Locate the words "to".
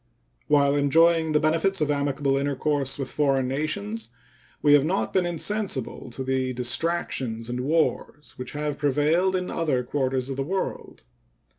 6.09-6.23